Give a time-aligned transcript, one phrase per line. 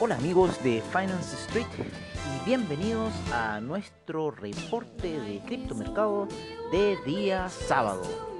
[0.00, 6.26] Hola amigos de Finance Street y bienvenidos a nuestro reporte de criptomercado
[6.72, 8.33] de día sábado.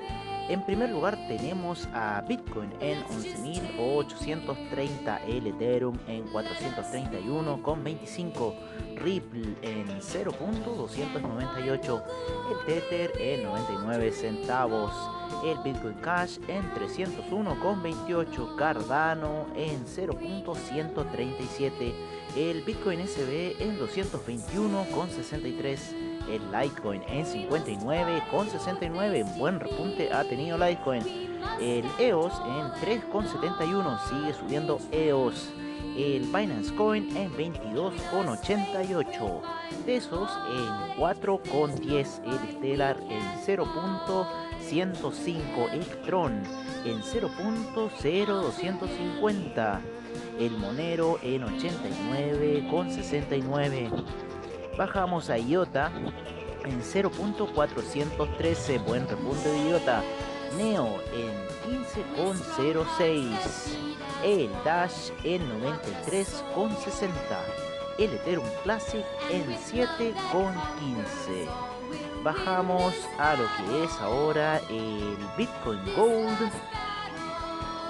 [0.47, 8.55] En primer lugar tenemos a Bitcoin en 11.830, el Ethereum en 431,25,
[8.97, 12.03] Ripple en 0.298,
[12.51, 14.93] el Tether en 99 centavos,
[15.47, 21.95] el Bitcoin Cash en 301,28, Cardano en 0.137,
[22.37, 29.37] el Bitcoin SB en 221,63 el Litecoin en 59,69.
[29.37, 31.03] Buen repunte ha tenido Litecoin.
[31.61, 33.99] El EOS en 3,71.
[34.09, 35.53] Sigue subiendo EOS.
[35.97, 39.41] El Binance Coin en 22,88.
[39.85, 42.21] Tesos en 4,10.
[42.25, 45.73] El Stellar en 0.105.
[45.73, 46.43] El Tron
[46.85, 49.81] en 0.0250.
[50.39, 54.05] El Monero en 89,69
[54.77, 55.91] bajamos a IOTA
[56.65, 60.03] en 0.413, buen repunte de IOTA.
[60.57, 61.33] Neo en
[61.67, 63.77] 15,06.
[64.25, 67.11] El Dash en 93,60.
[67.99, 70.15] El Ethereum Classic en 7,15.
[72.23, 76.51] Bajamos a lo que es ahora el Bitcoin Gold